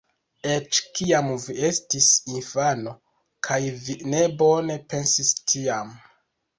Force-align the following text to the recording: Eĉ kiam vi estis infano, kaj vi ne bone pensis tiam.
Eĉ 0.53 0.79
kiam 0.99 1.29
vi 1.43 1.57
estis 1.67 2.09
infano, 2.39 2.97
kaj 3.51 3.61
vi 3.85 4.01
ne 4.11 4.27
bone 4.45 4.83
pensis 4.91 5.35
tiam. 5.47 5.99